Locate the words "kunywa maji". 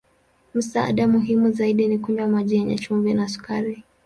1.99-2.55